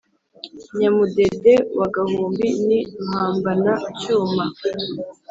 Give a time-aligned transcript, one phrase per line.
[0.79, 4.45] Nyamudede wa Gahumbi ni Ruhambana-cyuma